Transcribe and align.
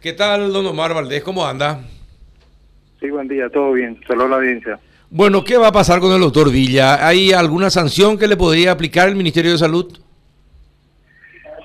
¿Qué 0.00 0.12
tal, 0.12 0.52
don 0.52 0.64
Omar 0.64 0.94
Valdés? 0.94 1.24
¿Cómo 1.24 1.44
anda? 1.44 1.80
Sí, 3.00 3.10
buen 3.10 3.26
día, 3.26 3.50
todo 3.50 3.72
bien. 3.72 3.98
Saludos 4.06 4.26
a 4.26 4.30
la 4.30 4.36
audiencia. 4.36 4.78
Bueno, 5.10 5.42
¿qué 5.42 5.56
va 5.56 5.68
a 5.68 5.72
pasar 5.72 5.98
con 5.98 6.12
el 6.12 6.20
doctor 6.20 6.52
Villa? 6.52 7.04
¿Hay 7.04 7.32
alguna 7.32 7.68
sanción 7.68 8.16
que 8.16 8.28
le 8.28 8.36
podría 8.36 8.70
aplicar 8.70 9.08
el 9.08 9.16
Ministerio 9.16 9.50
de 9.50 9.58
Salud? 9.58 9.98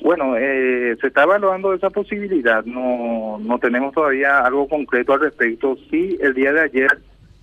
Bueno, 0.01 0.35
eh, 0.35 0.97
se 0.99 1.07
está 1.07 1.23
evaluando 1.23 1.75
esa 1.75 1.91
posibilidad. 1.91 2.65
No, 2.65 3.37
no 3.39 3.59
tenemos 3.59 3.93
todavía 3.93 4.39
algo 4.39 4.67
concreto 4.67 5.13
al 5.13 5.19
respecto. 5.19 5.77
Sí, 5.91 6.17
el 6.19 6.33
día 6.33 6.53
de 6.53 6.61
ayer, 6.61 6.89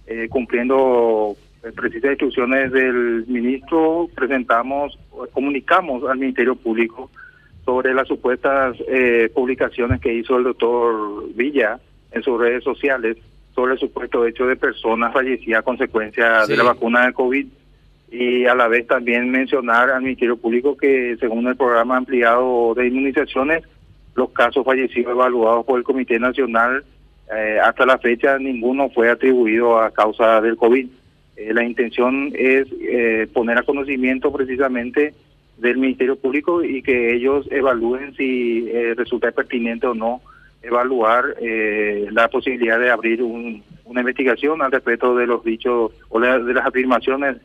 eh, 0.08 0.26
cumpliendo 0.28 1.36
eh, 1.62 1.70
precisas 1.70 2.10
instrucciones 2.10 2.72
del 2.72 3.26
ministro, 3.28 4.08
presentamos, 4.16 4.98
comunicamos 5.32 6.02
al 6.10 6.18
Ministerio 6.18 6.56
Público 6.56 7.10
sobre 7.64 7.94
las 7.94 8.08
supuestas 8.08 8.76
eh, 8.88 9.30
publicaciones 9.34 10.00
que 10.00 10.14
hizo 10.14 10.36
el 10.36 10.44
doctor 10.44 11.32
Villa 11.34 11.78
en 12.12 12.22
sus 12.22 12.38
redes 12.38 12.64
sociales 12.64 13.16
sobre 13.54 13.74
el 13.74 13.78
supuesto 13.78 14.26
hecho 14.26 14.46
de 14.46 14.56
personas 14.56 15.12
fallecidas 15.12 15.60
a 15.60 15.64
consecuencia 15.64 16.46
de 16.46 16.56
la 16.56 16.62
vacuna 16.62 17.06
de 17.06 17.12
COVID 17.12 17.46
y 18.10 18.46
a 18.46 18.54
la 18.54 18.68
vez 18.68 18.86
también 18.86 19.30
mencionar 19.30 19.90
al 19.90 20.02
Ministerio 20.02 20.36
Público 20.36 20.76
que 20.76 21.16
según 21.20 21.46
el 21.46 21.56
programa 21.56 21.96
ampliado 21.96 22.74
de 22.74 22.88
inmunizaciones, 22.88 23.62
los 24.14 24.30
casos 24.30 24.64
fallecidos 24.64 25.12
evaluados 25.12 25.64
por 25.64 25.78
el 25.78 25.84
Comité 25.84 26.18
Nacional 26.18 26.84
eh, 27.32 27.58
hasta 27.62 27.86
la 27.86 27.98
fecha 27.98 28.38
ninguno 28.38 28.90
fue 28.90 29.08
atribuido 29.08 29.80
a 29.80 29.92
causa 29.92 30.40
del 30.40 30.56
COVID. 30.56 30.88
Eh, 31.36 31.54
la 31.54 31.64
intención 31.64 32.32
es 32.34 32.66
eh, 32.80 33.28
poner 33.32 33.58
a 33.58 33.62
conocimiento 33.62 34.32
precisamente 34.32 35.14
del 35.60 35.78
Ministerio 35.78 36.16
Público 36.16 36.62
y 36.64 36.82
que 36.82 37.14
ellos 37.14 37.46
evalúen 37.50 38.14
si 38.16 38.70
resulta 38.96 39.30
pertinente 39.30 39.86
o 39.86 39.94
no 39.94 40.20
evaluar 40.62 41.36
la 42.10 42.28
posibilidad 42.28 42.78
de 42.78 42.90
abrir 42.90 43.22
una 43.22 44.00
investigación 44.00 44.62
al 44.62 44.72
respecto 44.72 45.16
de 45.16 45.26
los 45.26 45.42
dichos 45.44 45.92
o 46.08 46.20
de 46.20 46.54
las 46.54 46.66
afirmaciones 46.66 47.36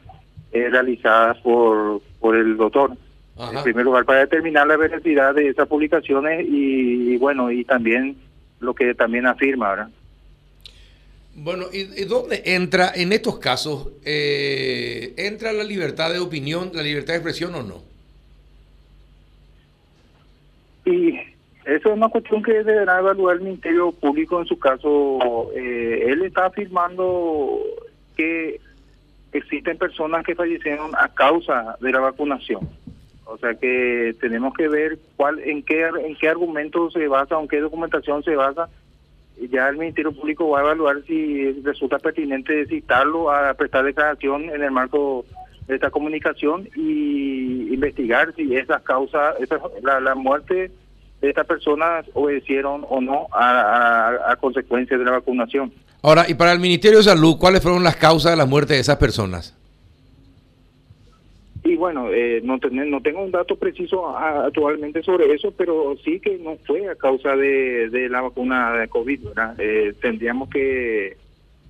realizadas 0.52 1.38
por, 1.40 2.02
por 2.20 2.36
el 2.36 2.58
doctor. 2.58 2.98
En 3.38 3.64
primer 3.64 3.84
lugar, 3.84 4.06
para 4.06 4.20
determinar 4.20 4.66
la 4.66 4.78
veracidad 4.78 5.36
de 5.36 5.50
esas 5.50 5.68
publicaciones 5.68 6.46
y, 6.48 7.18
bueno, 7.18 7.52
y 7.52 7.66
también 7.66 8.16
lo 8.62 8.74
que 8.74 8.96
también 8.96 9.26
afirma, 9.26 9.72
¿verdad? 9.72 9.90
Bueno, 11.36 11.66
¿y, 11.74 12.06
dónde 12.06 12.44
entra 12.46 12.94
en 12.96 13.12
estos 13.12 13.40
casos? 13.40 13.90
Eh, 14.06 15.14
¿Entra 15.18 15.52
la 15.52 15.66
libertad 15.66 16.14
de 16.14 16.20
opinión, 16.20 16.72
la 16.74 16.82
libertad 16.82 17.12
de 17.14 17.18
expresión 17.18 17.54
o 17.56 17.64
no? 17.64 17.84
Y 20.86 21.16
eso 21.66 21.90
es 21.90 21.98
una 21.98 22.10
cuestión 22.10 22.44
que 22.44 22.64
deberá 22.64 23.00
evaluar 23.00 23.38
el 23.38 23.42
Ministerio 23.42 23.92
Público 23.92 24.40
en 24.40 24.46
su 24.46 24.58
caso. 24.60 25.52
Eh, 25.56 26.06
él 26.10 26.24
está 26.24 26.46
afirmando 26.46 27.60
que 28.16 28.60
existen 29.32 29.78
personas 29.78 30.24
que 30.24 30.36
fallecieron 30.36 30.92
a 30.96 31.10
causa 31.10 31.76
de 31.82 31.92
la 31.92 32.00
vacunación. 32.00 32.70
O 33.26 33.38
sea 33.38 33.56
que 33.56 34.16
tenemos 34.22 34.54
que 34.54 34.68
ver 34.68 35.00
cuál, 35.16 35.40
en 35.40 35.64
qué, 35.64 35.90
en 36.06 36.16
qué 36.16 36.30
argumento 36.30 36.92
se 36.92 37.08
basa, 37.08 37.40
en 37.40 37.48
qué 37.48 37.60
documentación 37.60 38.24
se 38.24 38.36
basa. 38.36 38.70
Ya 39.50 39.68
el 39.68 39.78
Ministerio 39.78 40.14
Público 40.14 40.48
va 40.50 40.60
a 40.60 40.64
evaluar 40.64 41.02
si 41.08 41.52
resulta 41.64 41.98
pertinente 41.98 42.68
citarlo 42.68 43.32
a 43.32 43.54
prestar 43.56 43.84
declaración 43.84 44.44
en 44.52 44.64
el 44.64 44.72
marco 44.72 45.26
de 45.68 45.76
esta 45.76 45.90
comunicación 45.90 46.70
y 46.76 47.55
investigar 47.76 48.34
si 48.36 48.56
esas 48.56 48.82
causas, 48.82 49.36
esa, 49.40 49.60
la, 49.84 50.00
la 50.00 50.16
muerte 50.16 50.72
de 51.22 51.30
estas 51.30 51.46
personas 51.46 52.06
obedecieron 52.14 52.86
o 52.90 53.00
no 53.00 53.28
a, 53.32 54.32
a 54.32 54.36
consecuencia 54.38 54.98
de 54.98 55.06
la 55.06 55.12
vacunación. 55.12 55.72
Ahora, 56.02 56.26
y 56.28 56.34
para 56.36 56.52
el 56.52 56.60
Ministerio 56.60 57.00
de 57.00 57.04
Salud, 57.04 57.38
¿cuáles 57.40 57.62
fueron 57.62 57.84
las 57.84 57.96
causas 57.96 58.32
de 58.32 58.38
la 58.38 58.46
muerte 58.46 58.76
de 58.76 58.80
esas 58.80 58.98
personas? 58.98 59.56
Y 61.66 61.76
bueno, 61.78 62.14
eh, 62.14 62.42
no, 62.44 62.60
no 62.72 63.02
tengo 63.02 63.24
un 63.24 63.32
dato 63.32 63.56
preciso 63.56 64.16
actualmente 64.16 65.02
sobre 65.02 65.34
eso, 65.34 65.52
pero 65.58 65.96
sí 66.06 66.20
que 66.20 66.38
no 66.38 66.58
fue 66.64 66.88
a 66.88 66.94
causa 66.94 67.36
de, 67.36 68.08
la 68.08 68.22
vacuna 68.22 68.74
de 68.74 68.88
COVID, 68.88 69.24
¿verdad? 69.24 69.56
Eh, 69.58 69.96
tendríamos 70.00 70.48
que 70.50 71.18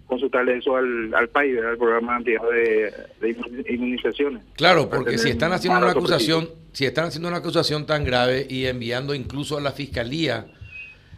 consultarle 0.08 0.58
eso 0.58 0.76
al, 0.76 1.14
al 1.14 1.30
país, 1.30 1.58
al 1.58 1.78
programa 1.78 2.20
de, 2.20 2.92
de 3.22 3.74
inmunizaciones. 3.74 4.44
Claro, 4.56 4.90
porque 4.90 5.18
si 5.18 5.30
están 5.30 5.52
haciendo 5.54 5.80
una 5.80 5.92
acusación, 5.92 6.50
si 6.74 6.86
están 6.86 7.06
haciendo 7.06 7.28
una 7.28 7.38
acusación 7.38 7.86
tan 7.86 8.04
grave 8.04 8.46
y 8.50 8.66
enviando 8.66 9.14
incluso 9.16 9.58
a 9.58 9.62
la 9.62 9.72
fiscalía 9.72 10.48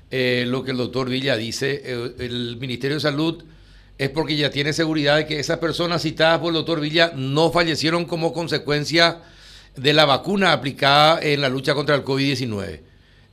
eh, 0.09 0.45
lo 0.47 0.63
que 0.63 0.71
el 0.71 0.77
doctor 0.77 1.09
Villa 1.09 1.35
dice, 1.35 1.81
eh, 1.83 2.15
el 2.19 2.57
Ministerio 2.57 2.95
de 2.95 3.01
Salud 3.01 3.43
es 3.97 4.09
porque 4.09 4.37
ya 4.37 4.51
tiene 4.51 4.71
seguridad 4.73 5.17
de 5.17 5.25
que 5.25 5.39
esas 5.39 5.57
personas 5.57 6.01
citadas 6.03 6.39
por 6.39 6.49
el 6.49 6.53
doctor 6.53 6.79
Villa 6.79 7.11
no 7.15 7.51
fallecieron 7.51 8.05
como 8.05 8.31
consecuencia 8.31 9.19
de 9.75 9.93
la 9.93 10.05
vacuna 10.05 10.53
aplicada 10.53 11.19
en 11.21 11.41
la 11.41 11.49
lucha 11.49 11.73
contra 11.75 11.95
el 11.95 12.03
COVID-19. 12.03 12.81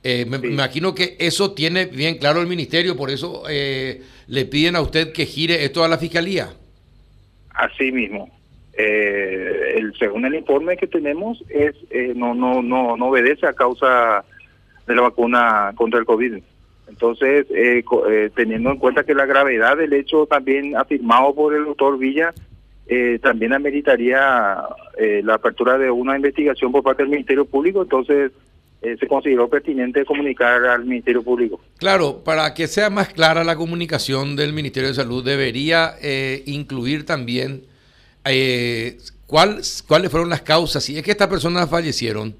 Eh, 0.07 0.25
me, 0.25 0.37
imagino 0.47 0.93
que 0.93 1.15
eso 1.19 1.53
tiene 1.53 1.85
bien 1.85 2.19
claro 2.19 2.39
el 2.39 2.47
ministerio, 2.47 2.95
por 2.95 3.09
eso 3.09 3.43
le 3.47 4.45
piden 4.45 4.75
a 4.75 4.81
usted 4.81 5.11
que 5.11 5.25
gire 5.25 5.65
esto 5.65 5.83
a 5.83 5.87
la 5.87 5.97
fiscalía. 5.97 6.53
Así 7.49 7.91
mismo. 7.91 8.29
el, 8.77 9.93
según 9.97 10.25
el 10.25 10.35
informe 10.35 10.77
que 10.77 10.87
tenemos, 10.87 11.43
es 11.49 11.75
no, 12.15 12.35
no, 12.35 12.61
no, 12.61 12.95
no 12.95 13.07
obedece 13.07 13.47
a 13.47 13.53
causa 13.53 14.23
de 14.87 14.95
la 14.95 15.01
vacuna 15.01 15.73
contra 15.75 15.99
el 15.99 16.05
COVID. 16.05 16.35
Entonces, 16.87 17.47
eh, 17.51 17.83
eh, 18.09 18.29
teniendo 18.35 18.71
en 18.71 18.77
cuenta 18.77 19.03
que 19.03 19.15
la 19.15 19.25
gravedad 19.25 19.77
del 19.77 19.93
hecho 19.93 20.27
también 20.27 20.75
afirmado 20.75 21.33
por 21.33 21.55
el 21.55 21.65
doctor 21.65 21.97
Villa, 21.97 22.33
eh, 22.87 23.19
también 23.21 23.53
ameritaría 23.53 24.63
la 24.97 25.33
apertura 25.33 25.77
de 25.77 25.91
una 25.91 26.15
investigación 26.15 26.71
por 26.71 26.83
parte 26.83 27.03
del 27.03 27.11
Ministerio 27.11 27.45
Público, 27.45 27.81
entonces 27.81 28.31
se 28.81 29.07
consideró 29.07 29.49
pertinente 29.49 30.05
comunicar 30.05 30.63
al 30.65 30.85
Ministerio 30.85 31.23
Público. 31.23 31.59
Claro, 31.77 32.23
para 32.23 32.53
que 32.53 32.67
sea 32.67 32.89
más 32.89 33.09
clara 33.09 33.43
la 33.43 33.55
comunicación 33.55 34.35
del 34.35 34.53
Ministerio 34.53 34.89
de 34.89 34.95
Salud, 34.95 35.23
debería 35.23 35.95
incluir 36.45 37.05
también 37.05 37.63
cuál, 39.25 39.61
cuáles 39.87 40.11
fueron 40.11 40.29
las 40.29 40.41
causas, 40.41 40.83
si 40.83 40.97
es 40.97 41.03
que 41.03 41.11
estas 41.11 41.27
personas 41.27 41.69
fallecieron, 41.69 42.35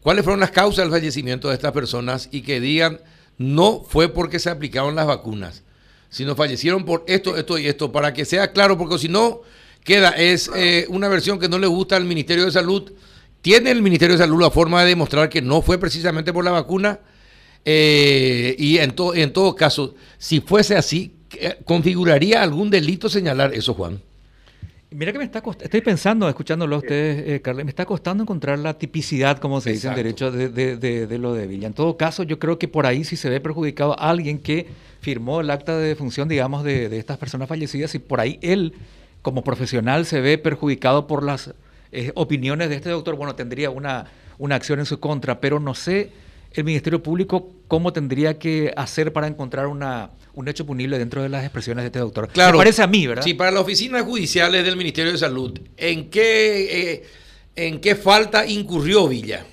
cuáles 0.00 0.24
fueron 0.24 0.40
las 0.40 0.50
causas 0.50 0.84
del 0.84 0.90
fallecimiento 0.90 1.48
de 1.48 1.54
estas 1.54 1.72
personas 1.72 2.28
y 2.32 2.42
que 2.42 2.60
digan 2.60 3.00
no 3.38 3.84
fue 3.86 4.08
porque 4.08 4.38
se 4.38 4.50
aplicaron 4.50 4.94
las 4.94 5.06
vacunas, 5.06 5.62
sino 6.10 6.36
fallecieron 6.36 6.84
por 6.84 7.04
esto, 7.06 7.36
esto 7.36 7.58
y 7.58 7.66
esto, 7.66 7.92
para 7.92 8.12
que 8.12 8.24
sea 8.24 8.52
claro, 8.52 8.76
porque 8.78 8.98
si 8.98 9.08
no, 9.08 9.40
queda, 9.84 10.10
es 10.10 10.50
eh, 10.54 10.86
una 10.88 11.08
versión 11.08 11.38
que 11.38 11.48
no 11.48 11.58
le 11.58 11.66
gusta 11.66 11.96
al 11.96 12.04
Ministerio 12.04 12.44
de 12.44 12.52
Salud. 12.52 12.92
¿Tiene 13.42 13.70
el 13.70 13.82
Ministerio 13.82 14.16
de 14.16 14.22
Salud 14.22 14.40
la 14.40 14.50
forma 14.50 14.82
de 14.82 14.88
demostrar 14.88 15.28
que 15.28 15.42
no 15.42 15.62
fue 15.62 15.78
precisamente 15.78 16.32
por 16.32 16.44
la 16.44 16.52
vacuna? 16.52 17.00
Eh, 17.64 18.54
y 18.58 18.78
en, 18.78 18.94
en 19.14 19.32
todo 19.32 19.54
caso, 19.54 19.94
si 20.16 20.40
fuese 20.40 20.76
así, 20.76 21.14
¿configuraría 21.64 22.42
algún 22.42 22.70
delito 22.70 23.08
señalar 23.08 23.52
eso, 23.52 23.74
Juan? 23.74 24.00
Mira 24.94 25.10
que 25.10 25.18
me 25.18 25.24
está 25.24 25.40
costando, 25.40 25.64
estoy 25.64 25.80
pensando, 25.80 26.28
escuchándolo 26.28 26.76
a 26.76 26.78
ustedes, 26.78 27.24
eh, 27.26 27.40
Carlos, 27.40 27.64
me 27.64 27.70
está 27.70 27.86
costando 27.86 28.24
encontrar 28.24 28.58
la 28.58 28.74
tipicidad, 28.74 29.38
como 29.38 29.60
se 29.60 29.72
dice 29.72 29.88
en 29.88 29.94
derecho, 29.94 30.30
de, 30.30 30.48
de, 30.50 31.18
lo 31.18 31.32
de 31.32 31.46
Villa. 31.46 31.66
En 31.66 31.72
todo 31.72 31.96
caso, 31.96 32.24
yo 32.24 32.38
creo 32.38 32.58
que 32.58 32.68
por 32.68 32.84
ahí 32.84 33.04
sí 33.04 33.16
se 33.16 33.30
ve 33.30 33.40
perjudicado 33.40 33.98
alguien 33.98 34.38
que 34.38 34.66
firmó 35.00 35.40
el 35.40 35.50
acta 35.50 35.76
de 35.78 35.88
defunción, 35.88 36.28
digamos, 36.28 36.62
de, 36.62 36.96
estas 36.98 37.16
personas 37.16 37.48
fallecidas, 37.48 37.94
y 37.94 38.00
por 38.00 38.20
ahí 38.20 38.38
él, 38.42 38.74
como 39.22 39.42
profesional, 39.42 40.04
se 40.04 40.20
ve 40.20 40.36
perjudicado 40.36 41.06
por 41.06 41.22
las 41.24 41.54
eh, 41.92 42.10
opiniones 42.14 42.68
de 42.70 42.76
este 42.76 42.90
doctor. 42.90 43.16
Bueno, 43.16 43.34
tendría 43.34 43.70
una, 43.70 44.06
una 44.38 44.54
acción 44.54 44.78
en 44.78 44.86
su 44.86 44.98
contra, 44.98 45.40
pero 45.40 45.60
no 45.60 45.74
sé 45.74 46.10
el 46.54 46.64
Ministerio 46.64 47.02
Público 47.02 47.50
cómo 47.68 47.92
tendría 47.92 48.38
que 48.38 48.72
hacer 48.76 49.12
para 49.12 49.26
encontrar 49.26 49.66
una, 49.66 50.10
un 50.34 50.48
hecho 50.48 50.66
punible 50.66 50.98
dentro 50.98 51.22
de 51.22 51.28
las 51.28 51.44
expresiones 51.44 51.82
de 51.84 51.86
este 51.86 51.98
doctor. 51.98 52.28
Claro. 52.28 52.52
Me 52.52 52.58
parece 52.58 52.82
a 52.82 52.86
mí, 52.86 53.06
¿verdad? 53.06 53.22
Sí, 53.22 53.34
para 53.34 53.50
las 53.50 53.62
oficinas 53.62 54.02
judiciales 54.02 54.64
del 54.64 54.76
Ministerio 54.76 55.12
de 55.12 55.18
Salud, 55.18 55.58
¿en 55.76 56.10
qué, 56.10 56.92
eh, 56.92 57.02
¿en 57.56 57.80
qué 57.80 57.94
falta 57.94 58.46
incurrió 58.46 59.08
Villa? 59.08 59.46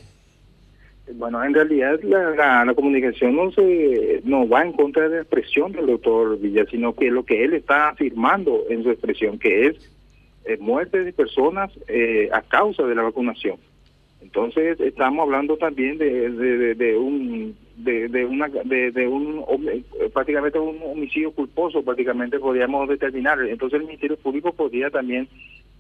Bueno, 1.13 1.44
en 1.44 1.56
realidad 1.56 2.00
la, 2.04 2.66
la, 2.66 2.74
comunicación 2.75 3.36
no 3.36 3.52
se 3.52 4.22
no 4.25 4.48
va 4.48 4.63
en 4.63 4.74
contra 4.74 5.10
de 5.10 5.16
la 5.16 5.22
expresión 5.22 5.72
del 5.72 5.88
doctor 5.88 6.40
Villa, 6.40 6.66
sino 6.69 6.96
que 6.96 7.10
lo 7.10 7.25
que 7.25 7.44
él 7.44 7.54
está 7.54 7.90
afirmando 7.90 8.66
en 8.69 8.84
su 8.84 8.92
expresión, 8.92 9.40
que 9.40 9.68
es 9.68 9.75
eh, 10.45 10.57
muerte 10.57 11.03
de 11.03 11.13
personas 11.13 11.71
eh, 11.88 12.30
a 12.31 12.41
causa 12.41 12.83
de 12.83 12.95
la 12.95 13.03
vacunación. 13.03 13.57
Entonces 14.21 14.80
estamos 14.80 15.24
hablando 15.24 15.57
también 15.57 15.97
de, 15.97 16.97
un 16.97 17.56
de, 17.77 18.25
una 18.25 18.47
de, 18.47 19.07
un 19.07 19.45
prácticamente 20.13 20.59
un 20.59 20.81
homicidio 20.83 21.31
culposo 21.31 21.81
prácticamente 21.83 22.38
podríamos 22.38 22.89
determinar 22.89 23.39
entonces 23.41 23.80
el 23.80 23.88
ministerio 23.88 24.18
público 24.18 24.51
podría 24.51 24.89
también 24.89 25.30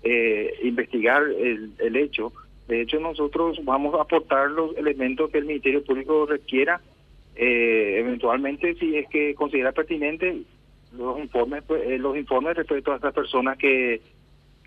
eh, 0.03 0.53
investigar 0.63 1.23
el, 1.23 1.71
el 1.79 1.95
hecho 1.97 2.31
de 2.69 2.81
hecho 2.81 3.01
nosotros 3.01 3.59
vamos 3.65 3.93
a 3.95 4.03
aportar 4.03 4.49
los 4.51 4.77
elementos 4.77 5.29
que 5.29 5.39
el 5.39 5.45
ministerio 5.45 5.83
público 5.83 6.25
requiera 6.25 6.79
eh, 7.35 7.97
eventualmente 7.99 8.75
si 8.75 8.95
es 8.95 9.07
que 9.09 9.35
considera 9.35 9.73
pertinente 9.73 10.43
los 10.97 11.19
informes 11.19 11.63
pues, 11.67 11.83
eh, 11.85 11.97
los 11.97 12.17
informes 12.17 12.55
respecto 12.55 12.93
a 12.93 12.95
estas 12.95 13.13
personas 13.13 13.57
que 13.57 14.01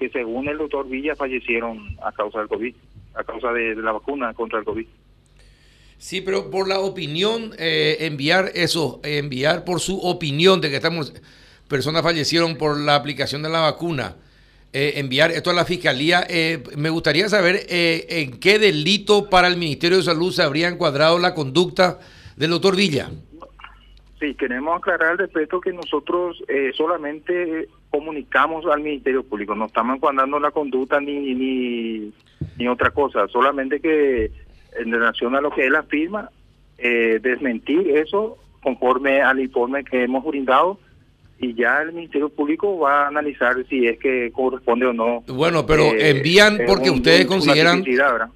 que 0.02 0.10
según 0.10 0.48
el 0.48 0.58
doctor 0.58 0.88
Villa 0.88 1.14
fallecieron 1.14 1.96
a 2.02 2.10
causa 2.10 2.40
del 2.40 2.48
COVID, 2.48 2.74
a 3.14 3.22
causa 3.22 3.52
de, 3.52 3.76
la 3.76 3.92
vacuna 3.92 4.34
contra 4.34 4.58
el 4.58 4.64
COVID. 4.64 4.86
Sí, 5.96 6.20
pero 6.22 6.50
por 6.50 6.66
la 6.66 6.80
opinión, 6.80 7.52
eh, 7.56 7.98
enviar 8.00 8.50
eso, 8.54 9.00
enviar 9.04 9.64
por 9.64 9.78
su 9.78 10.00
opinión 10.00 10.60
de 10.60 10.70
que 10.70 10.76
estamos, 10.76 11.14
personas 11.68 12.02
fallecieron 12.02 12.56
por 12.56 12.76
la 12.80 12.96
aplicación 12.96 13.44
de 13.44 13.50
la 13.50 13.60
vacuna, 13.60 14.16
eh, 14.72 14.94
enviar 14.96 15.30
esto 15.30 15.50
a 15.50 15.54
la 15.54 15.64
fiscalía. 15.64 16.26
Eh, 16.28 16.64
me 16.76 16.90
gustaría 16.90 17.28
saber 17.28 17.60
en 17.68 18.40
qué 18.40 18.58
delito 18.58 19.30
para 19.30 19.46
el 19.46 19.56
Ministerio 19.56 19.98
de 19.98 20.02
Salud 20.02 20.32
se 20.32 20.42
habría 20.42 20.66
encuadrado 20.66 21.20
la 21.20 21.32
conducta 21.32 22.00
del 22.36 22.50
doctor 22.50 22.74
Villa. 22.74 23.08
Sí, 24.18 24.34
queremos 24.34 24.76
aclarar 24.78 25.12
al 25.12 25.18
respecto 25.18 25.60
que 25.60 25.72
nosotros 25.72 26.42
solamente 26.76 27.68
comunicamos 27.92 28.64
al 28.66 28.80
Ministerio 28.80 29.22
Público, 29.22 29.54
no 29.54 29.66
estamos 29.66 29.96
encuadrando 29.96 30.40
la 30.40 30.50
conducta 30.50 30.98
ni, 30.98 31.34
ni, 31.34 32.12
ni 32.56 32.66
otra 32.66 32.90
cosa, 32.90 33.28
solamente 33.28 33.80
que 33.80 34.32
en 34.78 34.90
relación 34.90 35.36
a 35.36 35.42
lo 35.42 35.50
que 35.50 35.66
él 35.66 35.76
afirma, 35.76 36.30
eh, 36.78 37.20
desmentir 37.22 37.90
eso 37.90 38.38
conforme 38.62 39.20
al 39.20 39.40
informe 39.40 39.84
que 39.84 40.04
hemos 40.04 40.24
brindado 40.24 40.78
y 41.38 41.54
ya 41.54 41.82
el 41.82 41.92
Ministerio 41.92 42.30
Público 42.30 42.78
va 42.78 43.04
a 43.04 43.08
analizar 43.08 43.56
si 43.68 43.86
es 43.86 43.98
que 43.98 44.32
corresponde 44.32 44.86
o 44.86 44.92
no. 44.92 45.22
Bueno, 45.26 45.66
pero 45.66 45.92
eh, 45.92 46.10
envían 46.10 46.60
porque 46.66 46.88
ustedes 46.88 47.26
consideran... 47.26 47.84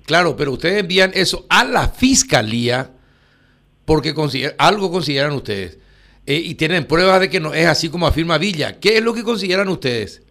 Claro, 0.04 0.36
pero 0.36 0.52
ustedes 0.52 0.80
envían 0.80 1.12
eso 1.14 1.46
a 1.48 1.64
la 1.64 1.88
Fiscalía 1.88 2.90
porque 3.86 4.12
algo 4.58 4.90
consideran 4.90 5.32
ustedes. 5.32 5.78
Eh, 6.26 6.42
y 6.44 6.56
tienen 6.56 6.86
pruebas 6.86 7.20
de 7.20 7.30
que 7.30 7.38
no 7.38 7.54
es 7.54 7.66
así 7.66 7.88
como 7.88 8.06
afirma 8.06 8.36
Villa. 8.36 8.80
¿Qué 8.80 8.98
es 8.98 9.04
lo 9.04 9.14
que 9.14 9.22
consideran 9.22 9.68
ustedes? 9.68 10.22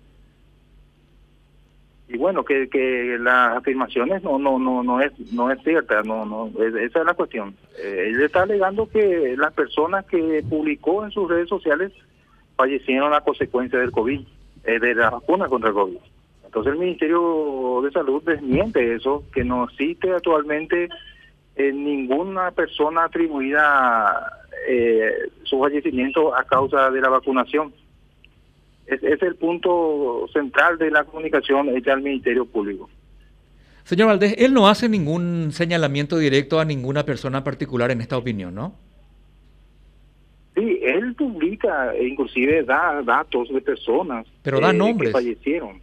Y 2.10 2.18
bueno, 2.18 2.44
que, 2.44 2.70
que 2.70 3.18
las 3.20 3.58
afirmaciones 3.58 4.22
no 4.22 4.38
no 4.38 4.60
no 4.60 4.84
no 4.84 5.02
es 5.02 5.12
no 5.32 5.50
es 5.50 5.62
cierta, 5.64 6.04
no 6.04 6.26
no 6.26 6.52
esa 6.62 7.00
es 7.00 7.06
la 7.06 7.14
cuestión. 7.14 7.56
Eh, 7.82 8.10
él 8.10 8.22
está 8.22 8.44
alegando 8.44 8.90
que 8.90 9.36
las 9.38 9.54
personas 9.54 10.06
que 10.06 10.44
publicó 10.48 11.06
en 11.06 11.12
sus 11.12 11.30
redes 11.30 11.48
sociales 11.48 11.94
fallecieron 12.58 13.14
a 13.14 13.22
consecuencia 13.22 13.80
del 13.80 13.92
COVID, 13.92 14.20
eh, 14.66 14.80
de 14.80 14.96
la 14.96 15.10
vacuna 15.10 15.48
contra 15.48 15.70
el 15.70 15.76
COVID. 15.76 15.98
Entonces 16.46 16.74
el 16.74 16.80
Ministerio 16.80 17.82
de 17.84 17.92
Salud 17.92 18.22
desmiente 18.24 18.96
eso, 18.96 19.24
que 19.34 19.46
no 19.46 19.64
existe 19.64 20.12
actualmente 20.12 20.90
ninguna 21.58 22.52
persona 22.52 23.06
atribuida 23.06 24.45
eh, 24.68 25.12
su 25.44 25.60
fallecimiento 25.60 26.36
a 26.36 26.44
causa 26.44 26.90
de 26.92 27.02
la 27.02 27.10
vacunación. 27.10 27.74
Es, 28.88 29.02
es 29.04 29.22
el 29.22 29.36
punto 29.36 30.28
central 30.32 30.78
de 30.78 30.92
la 30.92 31.04
comunicación 31.04 31.76
hecha 31.76 31.94
al 31.94 32.02
Ministerio 32.02 32.46
Público. 32.46 32.90
Señor 33.84 34.08
Valdés, 34.08 34.36
él 34.40 34.54
no 34.54 34.68
hace 34.68 34.90
ningún 34.90 35.52
señalamiento 35.52 36.18
directo 36.18 36.60
a 36.60 36.66
ninguna 36.66 37.06
persona 37.06 37.44
particular 37.44 37.92
en 37.92 38.02
esta 38.02 38.18
opinión, 38.18 38.56
¿no? 38.56 38.74
Sí, 40.56 40.80
él 40.82 41.14
publica, 41.16 41.94
e 41.94 42.08
inclusive 42.08 42.64
da 42.64 43.02
datos 43.04 43.50
de 43.50 43.62
personas 43.62 44.26
Pero 44.42 44.60
da 44.60 44.72
eh, 44.72 44.74
nombres. 44.74 45.10
que 45.10 45.14
fallecieron. 45.14 45.82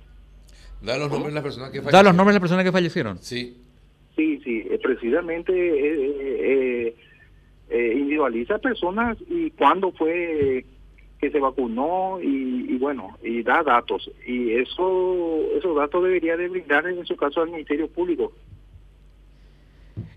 Da 0.81 0.97
los 0.97 1.11
nombres 1.11 1.31
de 1.31 1.35
las 1.35 1.45
personas 1.45 1.71
que 1.71 1.79
fallecieron. 1.79 1.93
Da 1.93 2.03
los 2.03 2.17
nombres 2.17 2.33
de 2.33 2.37
las 2.37 2.41
personas 2.41 2.65
que 2.65 2.73
fallecieron. 2.73 3.19
Sí. 3.19 3.57
Sí, 4.17 4.41
sí, 4.43 4.67
eh, 4.69 4.81
precisamente 4.83 5.53
eh, 5.55 6.97
eh, 7.73 7.95
individualiza 7.97 8.59
personas 8.59 9.17
y 9.31 9.51
cuándo 9.53 9.93
fue 9.93 10.65
que 11.19 11.31
se 11.31 11.39
vacunó 11.39 12.19
y, 12.21 12.77
bueno, 12.79 13.17
y 13.23 13.43
da 13.43 13.63
datos. 13.63 14.11
Y 14.27 14.53
eso 14.55 15.41
esos 15.57 15.75
datos 15.77 16.03
debería 16.03 16.37
de 16.37 16.49
brindar 16.49 16.87
en 16.87 17.07
su 17.07 17.17
caso 17.17 17.41
al 17.41 17.51
Ministerio 17.51 17.89
Público. 17.89 18.33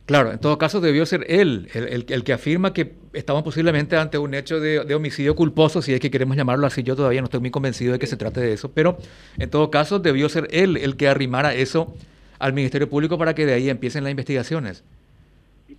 Claro, 0.06 0.31
en 0.31 0.40
todo 0.40 0.57
caso 0.57 0.81
debió 0.81 1.06
ser 1.06 1.25
él 1.30 1.69
el, 1.74 2.24
que 2.24 2.34
afirma 2.34 2.74
que 2.74 2.94
estamos 3.13 3.44
posiblemente 3.44 3.96
ante 3.96 4.18
un 4.18 4.34
hecho 4.34 4.60
de, 4.60 4.84
de, 4.84 4.96
homicidio 4.96 5.36
culposo, 5.36 5.81
si 5.81 5.94
es 5.94 6.00
que 6.00 6.12
queremos 6.12 6.36
llamarlo 6.36 6.68
así. 6.68 6.84
Yo 6.84 6.96
todavía 6.96 7.22
no 7.22 7.25
estoy 7.25 7.40
muy 7.40 7.51
convencido 7.51 7.94
de 7.94 8.00
que 8.00 8.08
se 8.08 8.18
trate 8.18 8.42
de 8.42 8.54
eso, 8.54 8.72
pero 8.74 8.98
en 9.38 9.50
todo 9.50 9.72
caso 9.72 10.00
debió 10.00 10.28
ser 10.28 10.48
él 10.51 10.75
el 10.75 10.98
que 10.98 11.08
arrimara 11.08 11.54
eso 11.54 11.96
al 12.40 12.54
Ministerio 12.54 12.90
Público 12.90 13.18
para 13.18 13.34
que 13.34 13.46
de 13.46 13.54
ahí 13.54 13.69
empiecen 13.69 14.04
las 14.04 14.12
investigaciones. 14.12 14.84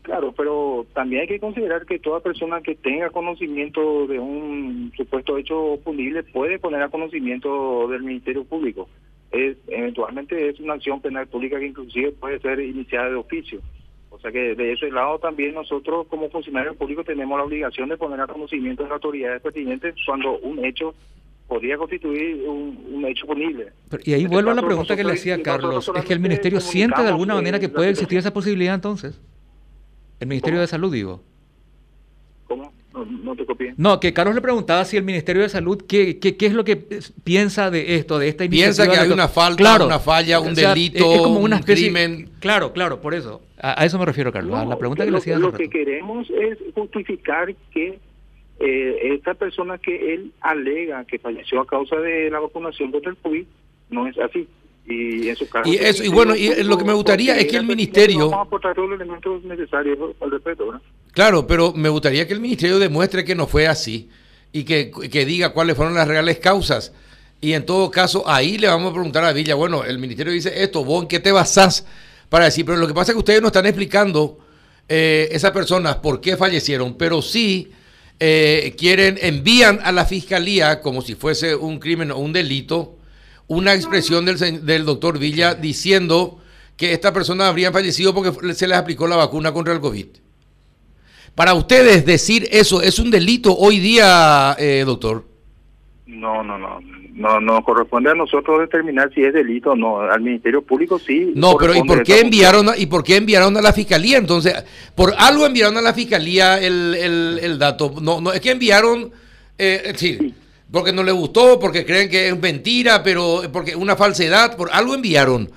Claro, 0.06 0.32
pero 0.36 0.86
también 0.94 1.22
hay 1.22 1.26
que 1.26 1.40
considerar 1.40 1.84
que 1.84 1.98
toda 1.98 2.20
persona 2.20 2.60
que 2.60 2.76
tenga 2.76 3.10
conocimiento 3.10 4.06
de 4.06 4.20
un 4.20 4.92
supuesto 4.96 5.36
hecho 5.36 5.80
punible 5.82 6.22
puede 6.22 6.60
poner 6.60 6.80
a 6.80 6.88
conocimiento 6.88 7.88
del 7.88 8.04
Ministerio 8.04 8.44
Público. 8.44 8.88
Es, 9.32 9.56
eventualmente 9.66 10.48
es 10.48 10.60
una 10.60 10.74
acción 10.74 11.00
penal 11.00 11.26
pública 11.26 11.58
que 11.58 11.66
inclusive 11.66 12.12
puede 12.12 12.38
ser 12.38 12.60
iniciada 12.60 13.10
de 13.10 13.16
oficio. 13.16 13.60
O 14.10 14.20
sea 14.20 14.30
que 14.30 14.54
de 14.54 14.74
ese 14.74 14.92
lado 14.92 15.18
también 15.18 15.54
nosotros 15.54 16.06
como 16.06 16.30
funcionarios 16.30 16.76
públicos 16.76 17.04
tenemos 17.04 17.36
la 17.36 17.44
obligación 17.44 17.88
de 17.88 17.96
poner 17.96 18.20
a 18.20 18.28
conocimiento 18.28 18.84
de 18.84 18.90
las 18.90 18.96
autoridades 18.98 19.42
pertinentes 19.42 19.96
cuando 20.06 20.38
un 20.38 20.64
hecho 20.64 20.94
podría 21.48 21.76
constituir 21.76 22.44
un, 22.46 23.04
hecho 23.06 23.26
punible. 23.26 23.72
y 24.04 24.14
ahí 24.14 24.26
vuelvo 24.26 24.52
a 24.52 24.54
la 24.54 24.62
pregunta 24.62 24.94
que 24.94 25.02
le 25.02 25.14
hacía 25.14 25.42
Carlos, 25.42 25.90
es 25.96 26.04
que 26.04 26.12
el 26.12 26.20
Ministerio 26.20 26.60
siente 26.60 27.02
de 27.02 27.08
alguna 27.08 27.34
manera 27.34 27.58
que 27.58 27.68
puede 27.68 27.90
existir 27.90 28.18
esa 28.18 28.32
posibilidad 28.32 28.76
entonces. 28.76 29.20
El 30.20 30.28
Ministerio 30.28 30.60
de 30.60 30.66
Salud, 30.66 30.92
digo. 30.92 31.22
¿Cómo? 32.46 32.72
No, 32.92 33.36
te 33.36 33.44
copié. 33.44 33.74
No, 33.76 34.00
que 34.00 34.12
Carlos 34.14 34.34
le 34.34 34.40
preguntaba 34.40 34.84
si 34.84 34.96
el 34.96 35.04
Ministerio 35.04 35.42
de 35.42 35.48
Salud, 35.50 35.82
¿qué, 35.86 36.18
qué, 36.18 36.36
qué 36.36 36.46
es 36.46 36.54
lo 36.54 36.64
que 36.64 36.76
piensa 37.24 37.70
de 37.70 37.96
esto, 37.96 38.18
de 38.18 38.28
esta 38.28 38.44
iniciativa? 38.44 38.86
Piensa 38.86 38.90
que 38.90 39.06
hay 39.06 39.12
una 39.12 39.28
falta, 39.28 39.84
una 39.84 39.98
falla, 39.98 40.40
un 40.40 40.54
delito, 40.54 41.12
es 41.12 41.20
como 41.20 41.40
una 41.40 41.56
un 41.56 41.62
crimen. 41.62 42.30
Claro, 42.40 42.72
claro, 42.72 43.00
por 43.00 43.14
eso. 43.14 43.42
A, 43.58 43.84
eso 43.84 43.98
me 43.98 44.06
refiero, 44.06 44.32
Carlos. 44.32 44.58
a 44.58 44.64
la 44.64 44.78
pregunta 44.78 45.04
que 45.04 45.10
le 45.10 45.18
hacía. 45.18 45.38
Lo 45.38 45.52
que 45.52 45.68
queremos 45.68 46.28
es 46.30 46.58
justificar 46.74 47.54
que 47.70 47.98
eh, 48.58 48.98
esta 49.14 49.34
persona 49.34 49.76
que 49.76 50.14
él 50.14 50.32
alega 50.40 51.04
que 51.04 51.18
falleció 51.18 51.60
a 51.60 51.66
causa 51.66 51.96
de 51.96 52.30
la 52.30 52.40
vacunación 52.40 52.90
contra 52.90 53.10
el 53.10 53.18
COVID 53.18 53.44
no 53.90 54.06
es 54.06 54.18
así. 54.18 54.48
Y, 54.88 55.28
en 55.28 55.36
su 55.36 55.48
caso, 55.48 55.68
y 55.68 55.74
eso 55.74 56.04
y 56.04 56.08
bueno 56.08 56.36
y 56.36 56.62
lo 56.62 56.78
que 56.78 56.84
me 56.84 56.92
gustaría 56.92 57.36
es 57.36 57.46
que 57.46 57.56
el 57.56 57.66
ministerio 57.66 58.30
vamos 58.30 58.38
a 58.38 58.42
aportar 58.42 58.74
todos 58.74 58.90
los 58.90 59.00
elementos 59.00 59.42
necesarios 59.42 59.98
al 60.20 60.30
respecto 60.30 60.80
claro 61.12 61.44
pero 61.44 61.72
me 61.72 61.88
gustaría 61.88 62.24
que 62.24 62.32
el 62.32 62.40
ministerio 62.40 62.78
demuestre 62.78 63.24
que 63.24 63.34
no 63.34 63.48
fue 63.48 63.66
así 63.66 64.08
y 64.52 64.64
que, 64.64 64.90
que 65.10 65.26
diga 65.26 65.50
cuáles 65.50 65.76
fueron 65.76 65.94
las 65.94 66.08
reales 66.08 66.38
causas. 66.38 66.92
Y 67.42 67.52
en 67.52 67.66
todo 67.66 67.90
caso 67.90 68.26
ahí 68.26 68.56
le 68.56 68.68
vamos 68.68 68.90
a 68.90 68.94
preguntar 68.94 69.24
a 69.24 69.32
Villa 69.32 69.54
bueno 69.54 69.84
el 69.84 69.98
ministerio 69.98 70.32
dice 70.32 70.62
esto 70.62 70.84
vos 70.84 71.02
en 71.02 71.08
qué 71.08 71.20
te 71.20 71.32
basás 71.32 71.84
para 72.30 72.46
decir 72.46 72.64
pero 72.64 72.78
lo 72.78 72.88
que 72.88 72.94
pasa 72.94 73.12
es 73.12 73.14
que 73.14 73.18
ustedes 73.18 73.42
no 73.42 73.48
están 73.48 73.66
explicando 73.66 74.38
eh, 74.88 75.28
esas 75.32 75.50
personas 75.50 75.96
por 75.96 76.22
qué 76.22 76.36
fallecieron 76.36 76.94
pero 76.94 77.20
sí 77.20 77.70
eh, 78.18 78.74
quieren 78.78 79.18
envían 79.20 79.80
a 79.84 79.92
la 79.92 80.06
fiscalía 80.06 80.80
como 80.80 81.02
si 81.02 81.14
fuese 81.14 81.54
un 81.54 81.78
crimen 81.78 82.10
o 82.10 82.18
un 82.18 82.32
delito 82.32 82.95
una 83.48 83.74
expresión 83.74 84.24
del, 84.24 84.64
del 84.64 84.84
doctor 84.84 85.18
Villa 85.18 85.54
diciendo 85.54 86.38
que 86.76 86.92
esta 86.92 87.12
persona 87.12 87.48
habría 87.48 87.72
fallecido 87.72 88.14
porque 88.14 88.54
se 88.54 88.68
les 88.68 88.76
aplicó 88.76 89.06
la 89.06 89.16
vacuna 89.16 89.52
contra 89.52 89.72
el 89.72 89.80
COVID. 89.80 90.06
Para 91.34 91.54
ustedes 91.54 92.04
decir 92.06 92.48
eso 92.50 92.82
es 92.82 92.98
un 92.98 93.10
delito 93.10 93.56
hoy 93.56 93.78
día, 93.78 94.56
eh, 94.58 94.84
doctor. 94.86 95.24
No, 96.06 96.42
no, 96.42 96.56
no, 96.58 96.80
no, 97.12 97.40
no 97.40 97.62
corresponde 97.62 98.10
a 98.10 98.14
nosotros 98.14 98.60
determinar 98.60 99.10
si 99.14 99.22
es 99.22 99.34
delito 99.34 99.72
o 99.72 99.76
no. 99.76 100.00
Al 100.00 100.20
Ministerio 100.20 100.62
Público 100.62 100.98
sí. 100.98 101.32
No, 101.34 101.56
pero 101.56 101.74
¿y 101.74 101.82
por 101.82 102.02
qué 102.02 102.20
enviaron 102.20 102.70
a, 102.70 102.76
y 102.76 102.86
por 102.86 103.04
qué 103.04 103.16
enviaron 103.16 103.56
a 103.56 103.60
la 103.60 103.72
fiscalía? 103.72 104.18
Entonces, 104.18 104.54
por 104.94 105.14
algo 105.18 105.44
enviaron 105.44 105.76
a 105.76 105.82
la 105.82 105.92
fiscalía 105.92 106.58
el, 106.58 106.94
el, 107.40 107.58
dato. 107.58 107.94
No, 108.00 108.20
no 108.20 108.32
es 108.32 108.40
que 108.40 108.52
enviaron, 108.52 109.10
eh, 109.58 109.92
sí 109.96 110.34
porque 110.70 110.92
no 110.92 111.02
le 111.02 111.12
gustó, 111.12 111.58
porque 111.58 111.84
creen 111.84 112.10
que 112.10 112.28
es 112.28 112.40
mentira, 112.40 113.02
pero 113.02 113.42
porque 113.52 113.76
una 113.76 113.96
falsedad, 113.96 114.56
por 114.56 114.70
algo 114.72 114.94
enviaron. 114.94 115.50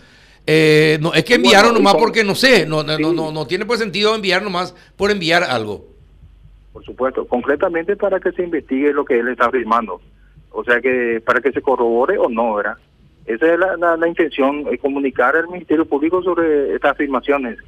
Eh, 0.46 0.98
no, 1.02 1.14
es 1.14 1.24
que 1.26 1.36
enviaron 1.36 1.74
nomás 1.74 1.96
porque 1.96 2.24
no 2.24 2.34
sé, 2.34 2.66
no, 2.66 2.84
no, 2.84 2.98
no, 2.98 3.32
no 3.32 3.48
tiene 3.48 3.66
pues 3.66 3.80
sentido 3.80 4.16
enviar 4.16 4.42
nomás 4.42 4.74
por 4.96 5.12
enviar 5.12 5.44
algo. 5.44 5.86
Por 6.74 6.84
supuesto, 6.84 7.28
concretamente 7.28 7.96
para 7.96 8.20
que 8.20 8.32
se 8.32 8.44
investigue 8.44 8.94
lo 8.94 9.06
que 9.06 9.20
él 9.20 9.28
está 9.28 9.46
afirmando. 9.46 10.02
O 10.52 10.64
sea 10.64 10.82
que 10.82 11.22
para 11.24 11.42
que 11.42 11.52
se 11.52 11.62
corrobore 11.62 12.18
o 12.18 12.30
no, 12.30 12.56
¿verdad? 12.56 12.78
Esa 13.26 13.54
es 13.54 13.60
la, 13.60 13.96
la, 13.96 14.08
intención, 14.08 14.66
es 14.72 14.80
comunicar 14.80 15.36
al 15.36 15.48
Ministerio 15.50 15.86
Público 15.86 16.24
sobre 16.24 16.74
estas 16.74 16.94
afirmaciones. 16.94 17.60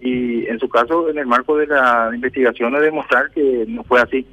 Y 0.00 0.44
en 0.46 0.58
su 0.58 0.68
caso, 0.68 1.08
en 1.08 1.18
el 1.18 1.26
marco 1.26 1.56
de 1.56 1.68
la 1.68 2.10
investigación, 2.12 2.74
es 2.74 2.82
demostrar 2.82 3.30
que 3.30 3.64
no 3.68 3.84
fue 3.84 4.00
así. 4.00 4.26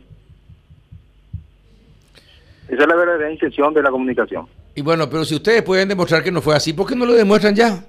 Esa 2.72 2.84
es 2.84 2.88
la 2.88 2.96
verdadera 2.96 3.30
intención 3.30 3.74
de 3.74 3.84
la 3.84 3.92
comunicación. 3.92 4.48
Y 4.76 4.82
bueno, 4.82 5.10
pero 5.10 5.26
si 5.26 5.36
ustedes 5.36 5.62
pueden 5.62 5.90
demostrar 5.90 6.24
que 6.24 6.32
no 6.32 6.42
fue 6.42 6.56
así, 6.56 6.72
¿por 6.72 6.88
qué 6.88 6.96
no 6.96 7.06
lo 7.06 7.12
demuestran 7.12 7.54
ya? 7.54 7.84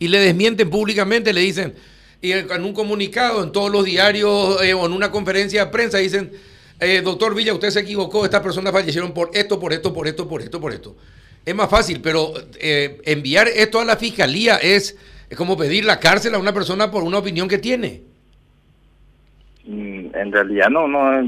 Y 0.00 0.08
le 0.08 0.18
desmienten 0.18 0.68
públicamente, 0.68 1.32
le 1.32 1.40
dicen, 1.40 1.72
y 2.20 2.32
en 2.32 2.64
un 2.64 2.72
comunicado 2.72 3.44
en 3.44 3.52
todos 3.52 3.70
los 3.70 3.84
diarios 3.84 4.60
eh, 4.60 4.74
o 4.74 4.86
en 4.86 4.92
una 4.92 5.12
conferencia 5.12 5.66
de 5.66 5.70
prensa 5.70 5.98
dicen, 5.98 6.32
eh, 6.80 7.00
doctor 7.04 7.32
Villa, 7.32 7.54
usted 7.54 7.70
se 7.70 7.78
equivocó, 7.78 8.24
estas 8.24 8.40
personas 8.40 8.72
fallecieron 8.72 9.14
por 9.14 9.30
esto, 9.34 9.60
por 9.60 9.72
esto, 9.72 9.94
por 9.94 10.08
esto, 10.08 10.28
por 10.28 10.42
esto, 10.42 10.60
por 10.60 10.72
esto. 10.72 10.96
Es 11.46 11.54
más 11.54 11.70
fácil, 11.70 12.00
pero 12.00 12.34
eh, 12.58 13.00
enviar 13.04 13.46
esto 13.46 13.78
a 13.78 13.84
la 13.84 13.96
fiscalía 13.96 14.56
es, 14.56 14.96
es 15.30 15.36
como 15.36 15.56
pedir 15.56 15.84
la 15.84 16.00
cárcel 16.00 16.34
a 16.34 16.38
una 16.38 16.52
persona 16.52 16.90
por 16.90 17.04
una 17.04 17.18
opinión 17.18 17.46
que 17.46 17.58
tiene. 17.58 18.02
Mm, 19.66 20.14
en 20.14 20.30
realidad 20.30 20.68
no, 20.68 20.86
no, 20.86 21.22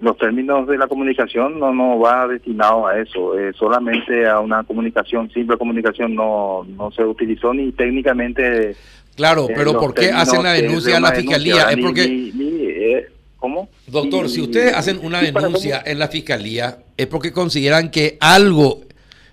los 0.00 0.16
términos 0.16 0.68
de 0.68 0.78
la 0.78 0.86
comunicación 0.86 1.58
no, 1.58 1.74
no 1.74 1.98
va 1.98 2.28
destinado 2.28 2.86
a 2.86 3.00
eso, 3.00 3.36
eh, 3.36 3.52
solamente 3.58 4.28
a 4.28 4.38
una 4.38 4.62
comunicación, 4.62 5.28
simple 5.32 5.56
comunicación 5.56 6.14
no, 6.14 6.64
no 6.68 6.92
se 6.92 7.04
utilizó 7.04 7.52
ni 7.52 7.72
técnicamente. 7.72 8.76
Claro, 9.16 9.48
pero 9.52 9.72
¿por 9.72 9.92
qué 9.92 10.10
hacen 10.10 10.44
la 10.44 10.52
denuncia 10.52 10.98
a 10.98 11.00
la 11.00 11.12
fiscalía? 11.12 11.70
es 11.70 11.78
porque... 11.78 12.04
Eh, 12.04 13.08
¿Cómo? 13.38 13.70
Doctor, 13.86 14.28
si 14.28 14.42
ustedes 14.42 14.74
hacen 14.74 15.00
una 15.02 15.20
denuncia 15.20 15.82
en 15.84 15.98
la 15.98 16.08
fiscalía, 16.08 16.78
es 16.96 17.06
porque 17.06 17.32
consideran 17.32 17.90
que 17.90 18.18
algo, 18.20 18.82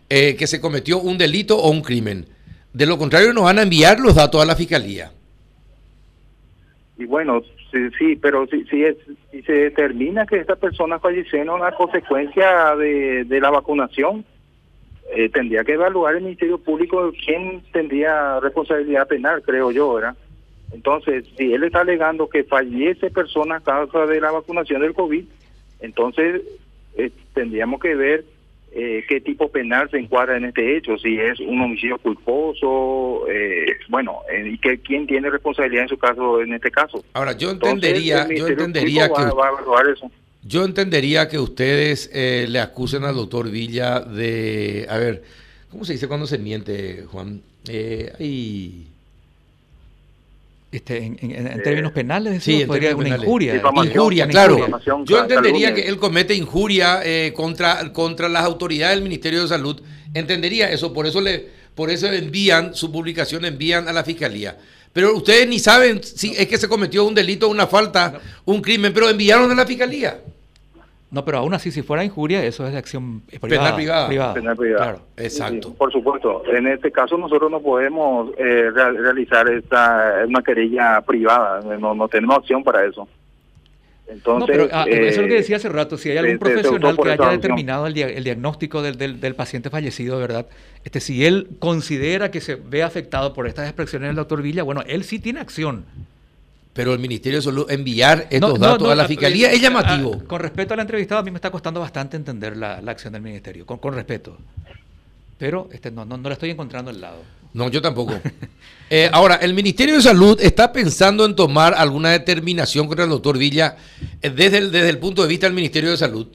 eh, 0.09 0.35
que 0.35 0.47
se 0.47 0.61
cometió 0.61 0.99
un 0.99 1.17
delito 1.17 1.57
o 1.57 1.69
un 1.69 1.81
crimen. 1.81 2.25
De 2.71 2.85
lo 2.85 2.97
contrario, 2.97 3.33
nos 3.33 3.43
van 3.43 3.59
a 3.59 3.63
enviar 3.63 3.99
los 3.99 4.15
datos 4.15 4.41
a 4.41 4.45
la 4.45 4.55
fiscalía. 4.55 5.11
Y 6.97 7.05
bueno, 7.05 7.41
Sí, 7.71 7.79
sí, 7.97 8.15
pero 8.15 8.47
si, 8.47 8.63
si, 8.65 8.85
si 9.31 9.41
se 9.41 9.51
determina 9.51 10.25
que 10.25 10.37
esta 10.37 10.55
persona 10.55 10.99
fallecieron 10.99 11.63
a 11.63 11.73
consecuencia 11.73 12.75
de, 12.75 13.25
de 13.25 13.41
la 13.41 13.49
vacunación, 13.49 14.23
eh, 15.13 15.29
tendría 15.29 15.63
que 15.63 15.73
evaluar 15.73 16.15
el 16.15 16.23
Ministerio 16.23 16.57
Público 16.57 17.11
quién 17.25 17.61
tendría 17.71 18.39
responsabilidad 18.39 19.07
penal, 19.07 19.41
creo 19.41 19.71
yo, 19.71 19.93
¿verdad? 19.93 20.15
Entonces, 20.73 21.25
si 21.37 21.53
él 21.53 21.63
está 21.63 21.81
alegando 21.81 22.29
que 22.29 22.43
fallece 22.43 23.09
persona 23.09 23.57
a 23.57 23.61
causa 23.61 24.05
de 24.05 24.19
la 24.19 24.31
vacunación 24.31 24.81
del 24.81 24.93
COVID, 24.93 25.25
entonces 25.79 26.41
eh, 26.97 27.11
tendríamos 27.33 27.79
que 27.79 27.95
ver 27.95 28.25
eh, 28.79 29.03
qué 29.07 29.21
tipo 29.21 29.49
penal 29.49 29.89
se 29.89 29.97
encuadra 29.97 30.37
en 30.37 30.45
este 30.45 30.77
hecho, 30.77 30.97
si 30.97 31.19
es 31.19 31.39
un 31.39 31.59
homicidio 31.61 31.97
culposo, 31.97 33.27
eh, 33.29 33.77
bueno, 33.89 34.19
eh, 34.31 34.51
y 34.53 34.57
que, 34.59 34.79
quién 34.79 35.07
tiene 35.07 35.29
responsabilidad 35.29 35.83
en 35.83 35.89
su 35.89 35.97
caso, 35.97 36.41
en 36.41 36.53
este 36.53 36.69
caso. 36.69 37.03
Ahora, 37.13 37.31
yo 37.31 37.49
entendería, 37.49 38.27
yo 38.29 38.47
entendería 38.47 39.09
que... 39.09 39.23
Yo 40.43 40.63
entendería 40.63 41.27
que 41.27 41.39
ustedes 41.39 42.09
le 42.13 42.59
acusen 42.59 43.03
al 43.03 43.15
doctor 43.15 43.49
Villa 43.49 43.99
de, 43.99 44.85
a 44.89 44.97
ver, 44.97 45.23
¿cómo 45.69 45.83
se 45.83 45.93
dice 45.93 46.07
cuando 46.07 46.25
se 46.25 46.37
miente, 46.37 47.03
Juan? 47.11 47.41
Eh, 47.67 48.13
hay 48.19 48.87
este, 50.69 50.97
en, 50.97 51.63
términos 51.63 51.93
penales, 51.93 52.43
sí, 52.43 52.65
podría 52.65 52.95
una 52.95 53.09
injuria. 53.09 53.61
Injuria, 53.83 54.27
claro. 54.27 54.57
Yo 55.05 55.19
entendería 55.19 55.73
que 55.73 55.81
él 55.81 55.97
comete 55.97 56.35
injuria 56.35 57.01
eh, 57.03 57.31
contra, 57.33 57.93
contra 57.93 58.27
las 58.27 58.43
autoridades 58.43 58.95
del 58.95 59.03
Ministerio 59.03 59.41
de 59.41 59.47
Salud. 59.47 59.81
Entendería 60.13 60.69
eso, 60.69 60.91
por 60.91 61.07
eso 61.07 61.21
le, 61.21 61.47
por 61.73 61.89
eso 61.89 62.07
envían 62.07 62.75
su 62.75 62.91
publicación, 62.91 63.45
envían 63.45 63.87
a 63.87 63.93
la 63.93 64.03
fiscalía. 64.03 64.57
Pero 64.91 65.15
ustedes 65.15 65.47
ni 65.47 65.59
saben 65.59 66.01
si 66.03 66.33
es 66.35 66.47
que 66.47 66.57
se 66.57 66.67
cometió 66.67 67.05
un 67.05 67.13
delito, 67.13 67.47
una 67.47 67.67
falta, 67.67 68.19
un 68.45 68.61
crimen, 68.61 68.93
pero 68.93 69.09
enviaron 69.09 69.49
a 69.51 69.55
la 69.55 69.65
fiscalía. 69.65 70.19
No, 71.09 71.23
pero 71.23 71.37
aún 71.37 71.53
así, 71.53 71.71
si 71.71 71.83
fuera 71.83 72.03
injuria, 72.03 72.43
eso 72.43 72.65
es 72.65 72.73
de 72.73 72.77
acción 72.77 73.21
privada. 73.21 73.75
Penal 73.75 73.75
privada. 73.75 74.33
Penal 74.33 74.57
privada. 74.57 74.83
Claro, 74.83 75.01
exacto. 75.15 75.73
por 75.73 75.91
supuesto. 75.91 76.43
En 76.53 76.67
este 76.67 76.91
caso, 76.91 77.17
nosotros 77.17 77.49
no 77.49 77.61
podemos 77.61 78.31
eh, 78.37 78.69
realizar 78.73 79.49
esta 79.49 80.25
una 80.27 80.41
querella 80.41 81.01
privada. 81.01 81.61
No, 81.77 81.95
no 81.95 82.07
tenemos 82.09 82.37
opción 82.37 82.61
para 82.61 82.83
eso. 82.85 83.07
Entonces, 84.09 84.39
no, 84.39 84.45
pero 84.45 84.69
ah, 84.73 84.85
eso 84.87 85.05
es 85.05 85.17
lo 85.17 85.27
que 85.27 85.35
decía 85.35 85.57
hace 85.57 85.69
rato. 85.69 85.97
Si 85.97 86.09
hay 86.09 86.17
algún 86.17 86.39
profesional 86.39 86.97
que 86.97 87.11
haya 87.11 87.29
determinado 87.29 87.87
el, 87.87 87.93
diagnóstico 87.93 88.81
del, 88.81 88.97
del, 89.19 89.35
paciente 89.35 89.69
fallecido, 89.69 90.17
¿verdad? 90.17 90.47
Este, 90.83 90.99
si 90.99 91.25
él 91.25 91.47
considera 91.59 92.31
que 92.31 92.41
se 92.41 92.55
ve 92.55 92.83
afectado 92.83 93.33
por 93.33 93.47
estas 93.47 93.65
expresiones 93.65 94.09
del 94.09 94.15
doctor 94.17 94.41
Villa, 94.41 94.63
bueno, 94.63 94.81
él 94.87 95.03
sí 95.03 95.19
tiene 95.19 95.39
acción 95.39 95.85
pero 96.77 96.93
el 96.93 96.99
Ministerio 96.99 97.39
de 97.39 97.41
Salud 97.41 97.71
enviar 97.71 98.27
estos 98.29 98.59
datos 98.59 98.87
a 98.91 98.93
la 98.93 99.07
Fiscalía 99.07 99.51
es 99.51 99.59
llamativo. 99.59 100.23
con 100.27 100.39
respecto 100.39 100.75
a 100.75 100.77
la 100.77 100.83
entrevistada, 100.83 101.21
a 101.21 101.23
mí 101.23 101.31
me 101.31 101.37
está 101.37 101.49
costando 101.49 101.79
bastante 101.79 102.15
entender 102.17 102.55
la, 102.55 102.75
acción 102.85 103.13
del 103.13 103.23
Ministerio, 103.23 103.65
con, 103.65 103.79
con 103.79 103.95
respeto. 103.95 104.37
Pero 105.39 105.69
este, 105.71 105.89
no, 105.89 106.05
no, 106.05 106.17
no 106.17 106.29
estoy 106.29 106.51
encontrando 106.51 106.91
el 106.91 107.01
lado. 107.01 107.23
No, 107.53 107.67
yo 107.69 107.81
tampoco. 107.81 108.13
Eh, 108.89 109.09
ahora, 109.11 109.35
el 109.35 109.53
Ministerio 109.53 109.95
de 109.95 110.01
Salud 110.01 110.39
está 110.39 110.71
pensando 110.71 111.25
en 111.25 111.35
tomar 111.35 111.73
alguna 111.73 112.11
determinación 112.11 112.87
contra 112.87 113.03
el 113.03 113.09
doctor 113.09 113.37
Villa 113.37 113.75
eh, 114.21 114.29
desde, 114.29 114.59
el, 114.59 114.71
desde 114.71 114.87
el 114.87 114.97
punto 114.97 115.23
de 115.23 115.27
vista 115.27 115.45
del 115.45 115.53
Ministerio 115.53 115.91
de 115.91 115.97
Salud. 115.97 116.27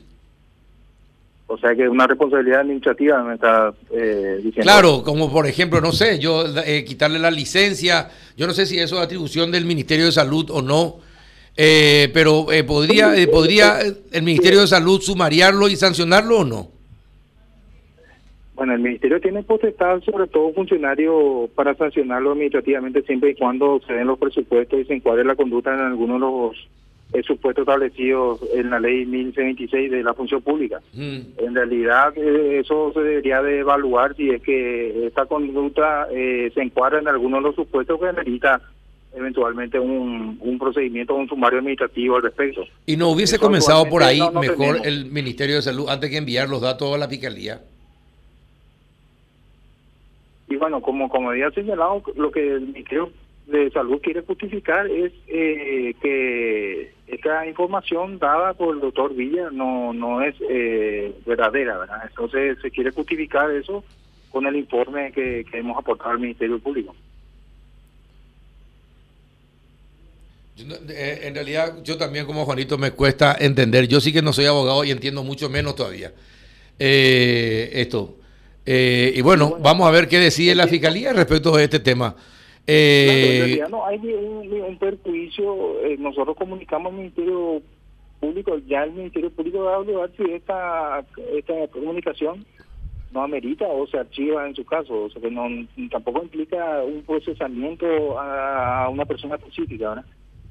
O 1.52 1.59
sea 1.59 1.75
que 1.75 1.87
una 1.87 2.06
responsabilidad 2.06 2.61
administrativa 2.61 3.23
me 3.23 3.35
está 3.35 3.75
eh, 3.90 4.37
diciendo. 4.37 4.62
Claro, 4.62 5.02
como 5.04 5.30
por 5.30 5.47
ejemplo, 5.47 5.82
no 5.82 5.92
sé, 5.92 6.18
yo 6.18 6.44
eh, 6.64 6.82
quitarle 6.82 7.18
la 7.18 7.30
licencia, 7.30 8.09
yo 8.38 8.47
no 8.47 8.54
sé 8.54 8.64
si 8.64 8.78
eso 8.78 8.97
es 8.97 9.02
atribución 9.02 9.50
del 9.50 9.66
Ministerio 9.66 10.06
de 10.06 10.12
Salud 10.12 10.49
o 10.50 10.62
no, 10.62 10.97
eh, 11.54 12.11
pero 12.14 12.47
podría, 12.66 13.12
podría 13.30 13.80
el 13.80 14.23
Ministerio 14.23 14.62
de 14.62 14.66
Salud 14.66 15.02
sumariarlo 15.02 15.68
y 15.68 15.76
sancionarlo 15.76 16.38
o 16.38 16.44
no. 16.44 16.68
Bueno, 18.54 18.73
el 18.73 18.80
Ministerio 18.80 19.21
tiene 19.21 19.42
potestad 19.42 20.00
sobre 20.04 20.28
todo 20.28 20.54
funcionario 20.54 21.50
para 21.54 21.75
sancionarlo 21.75 22.30
administrativamente 22.32 23.02
siempre 23.02 23.32
y 23.32 23.35
cuando 23.35 23.78
se 23.87 23.92
den 23.92 24.06
los 24.06 24.18
presupuestos 24.18 24.80
y 24.80 24.85
se 24.87 24.94
encuadre 24.94 25.25
la 25.25 25.37
conducta 25.37 25.75
en 25.75 25.80
algunos 25.80 26.16
de 26.16 26.26
los 26.26 26.68
el 27.12 27.25
supuesto 27.25 27.62
establecido 27.62 28.38
en 28.54 28.71
la 28.71 28.81
ley 28.81 29.04
1026 29.04 29.90
de 29.90 30.02
la 30.02 30.14
función 30.14 30.40
pública. 30.42 30.81
Mm. 30.95 31.19
En 31.38 31.54
realidad 31.54 32.12
eh, 32.16 32.61
eso 32.61 32.92
se 32.92 33.00
debería 33.00 33.42
de 33.42 33.61
evaluar 33.61 34.16
si 34.16 34.31
es 34.31 34.42
que 34.42 35.07
esta 35.07 35.26
conducta 35.26 36.07
eh, 36.11 36.50
se 36.54 36.62
encuadra 36.62 37.00
en 37.00 37.09
alguno 37.09 37.37
de 37.37 37.42
los 37.42 37.54
supuestos 37.54 38.00
que 38.00 38.12
necesita 38.12 38.61
eventualmente 39.14 39.78
un, 39.78 40.38
un 40.40 40.59
procedimiento, 40.59 41.14
un 41.14 41.28
sumario 41.28 41.59
administrativo 41.59 42.16
al 42.16 42.23
respecto. 42.23 42.64
¿Y 42.87 42.97
no 42.97 43.11
hubiese 43.11 43.38
comenzado 43.38 43.85
por 43.87 44.02
ahí 44.02 44.21
mejor 44.40 44.78
el 44.85 45.07
Ministerio 45.07 45.57
de 45.57 45.62
Salud 45.62 45.88
antes 45.90 46.11
que 46.11 46.16
enviar 46.16 46.49
los 46.49 46.62
datos 46.62 46.95
a 46.95 46.99
la 46.99 47.09
Fiscalía? 47.09 47.61
Y 50.49 50.57
bueno, 50.57 50.81
como, 50.81 51.09
como 51.09 51.31
había 51.31 51.50
señalado, 51.50 52.02
lo 52.16 52.31
que 52.31 52.54
el 52.54 52.61
Ministerio 52.62 53.11
de 53.47 53.71
Salud 53.71 54.00
quiere 54.02 54.23
justificar 54.23 54.87
es 54.87 55.12
eh, 55.26 55.95
que 56.00 56.92
esta 57.12 57.47
información 57.47 58.19
dada 58.19 58.54
por 58.54 58.75
el 58.75 58.81
doctor 58.81 59.14
Villa 59.14 59.50
no 59.52 59.92
no 59.92 60.23
es 60.23 60.35
eh, 60.49 61.14
verdadera, 61.26 61.76
¿verdad? 61.76 62.00
Entonces 62.09 62.57
se 62.62 62.71
quiere 62.71 62.90
justificar 62.90 63.50
eso 63.50 63.85
con 64.31 64.47
el 64.47 64.57
informe 64.57 65.12
que, 65.12 65.45
que 65.50 65.59
hemos 65.59 65.76
aportado 65.76 66.11
al 66.11 66.19
Ministerio 66.19 66.59
Público. 66.59 66.97
Eh, 70.57 71.21
en 71.25 71.35
realidad, 71.35 71.83
yo 71.83 71.99
también 71.99 72.25
como 72.25 72.47
Juanito 72.47 72.78
me 72.78 72.92
cuesta 72.92 73.37
entender. 73.38 73.87
Yo 73.88 74.00
sí 74.00 74.11
que 74.11 74.23
no 74.23 74.33
soy 74.33 74.47
abogado 74.47 74.83
y 74.83 74.90
entiendo 74.90 75.23
mucho 75.23 75.50
menos 75.50 75.76
todavía 75.76 76.12
esto. 76.78 78.16
y 78.64 79.21
bueno, 79.21 79.59
vamos 79.61 79.87
a 79.87 79.90
ver 79.90 80.09
qué 80.09 80.19
decide 80.19 80.54
la 80.54 80.66
Fiscalía 80.66 81.12
respecto 81.12 81.54
a 81.54 81.62
este 81.62 81.78
tema. 81.78 82.16
Eh, 82.66 83.61
no 83.71 83.87
hay 83.87 83.99
un, 83.99 84.78
perjuicio. 84.78 85.81
Eh, 85.81 85.97
nosotros 85.99 86.37
comunicamos 86.37 86.92
al 86.92 86.99
Ministerio 86.99 87.62
Público, 88.21 88.59
ya 88.66 88.85
el 88.85 88.92
Ministerio 88.92 89.31
Público 89.31 89.64
va 89.64 89.73
a 89.73 89.81
evaluar 89.81 90.11
si 90.16 90.23
esta, 90.31 91.04
esta 91.33 91.69
comunicación 91.69 92.47
no 93.12 93.23
amerita 93.23 93.66
o 93.66 93.87
se 93.87 93.99
archiva 93.99 94.47
en 94.47 94.54
su 94.54 94.64
caso. 94.64 95.04
O 95.04 95.11
sea 95.11 95.21
que 95.21 95.31
no, 95.31 95.49
tampoco 95.90 96.23
implica 96.23 96.83
un 96.85 97.02
procesamiento 97.02 98.19
a, 98.19 98.88
una 98.88 99.04
persona 99.04 99.37
específica. 99.37 100.04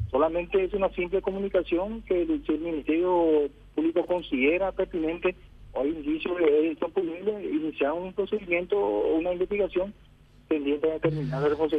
Solamente 0.09 0.63
es 0.65 0.73
una 0.73 0.89
simple 0.89 1.21
comunicación 1.21 2.01
que 2.01 2.23
el, 2.23 2.45
si 2.45 2.51
el 2.51 2.59
Ministerio 2.59 3.49
Público 3.73 4.05
considera 4.05 4.71
pertinente 4.73 5.35
o 5.73 5.81
hay 5.81 5.89
indicios 5.89 6.37
de 6.37 6.75
posible 6.93 7.49
iniciar 7.49 7.93
un 7.93 8.11
procedimiento 8.11 8.77
o 8.77 9.15
una 9.15 9.31
investigación 9.31 9.93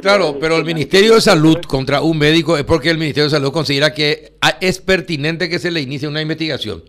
Claro, 0.01 0.37
pero 0.39 0.57
el 0.57 0.65
Ministerio 0.65 1.15
de 1.15 1.21
Salud 1.21 1.57
contra 1.67 2.01
un 2.01 2.17
médico 2.17 2.57
es 2.57 2.63
porque 2.63 2.89
el 2.89 2.97
Ministerio 2.97 3.25
de 3.25 3.29
Salud 3.31 3.51
considera 3.51 3.93
que 3.93 4.33
es 4.61 4.81
pertinente 4.81 5.49
que 5.49 5.59
se 5.59 5.71
le 5.71 5.81
inicie 5.81 6.07
una 6.07 6.21
investigación. 6.21 6.83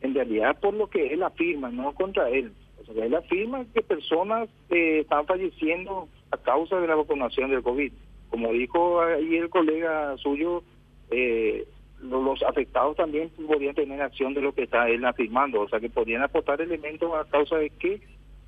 En 0.00 0.14
realidad, 0.14 0.58
por 0.60 0.74
lo 0.74 0.88
que 0.88 1.12
él 1.12 1.22
afirma, 1.22 1.70
no 1.70 1.92
contra 1.92 2.28
él. 2.30 2.52
O 2.80 2.94
sea, 2.94 3.04
él 3.04 3.14
afirma 3.14 3.64
que 3.74 3.82
personas 3.82 4.48
eh, 4.70 5.00
están 5.00 5.26
falleciendo 5.26 6.08
a 6.30 6.36
causa 6.38 6.80
de 6.80 6.86
la 6.86 6.94
vacunación 6.94 7.50
del 7.50 7.62
COVID. 7.62 7.92
Como 8.30 8.52
dijo 8.52 9.02
ahí 9.02 9.36
el 9.36 9.50
colega 9.50 10.16
suyo, 10.18 10.62
eh, 11.10 11.66
los 12.02 12.42
afectados 12.42 12.96
también 12.96 13.30
podrían 13.46 13.74
tener 13.74 14.00
acción 14.00 14.32
de 14.32 14.40
lo 14.40 14.54
que 14.54 14.62
está 14.62 14.88
él 14.88 15.04
afirmando, 15.04 15.60
o 15.60 15.68
sea 15.68 15.80
que 15.80 15.90
podrían 15.90 16.22
aportar 16.22 16.60
elementos 16.60 17.12
a 17.14 17.28
causa 17.28 17.56
de 17.56 17.70
que 17.70 18.00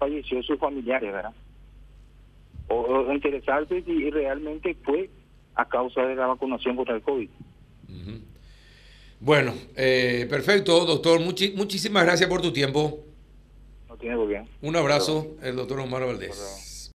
falleció 0.05 0.43
sus 0.43 0.59
familiares, 0.59 1.13
¿verdad? 1.13 1.33
o, 2.73 3.13
interesarse 3.13 3.83
si 3.83 4.11
realmente 4.11 4.77
fue 4.83 5.11
a 5.55 5.69
causa 5.69 6.03
de 6.03 6.15
la 6.15 6.27
vacunación 6.27 6.77
contra 6.77 6.95
el 6.95 7.03
COVID. 7.03 7.29
Bueno, 9.21 9.55
eh, 9.77 10.27
perfecto, 10.29 10.85
doctor. 10.85 11.21
muchísimas 11.21 12.05
gracias 12.05 12.29
por 12.29 12.41
tu 12.43 12.53
tiempo. 12.53 13.01
No 13.89 13.97
tiene 13.97 14.27
bien. 14.27 14.49
Un 14.63 14.75
abrazo, 14.75 15.37
el 15.43 15.57
doctor 15.57 15.81
Omar 15.81 16.05
Valdés. 16.05 16.72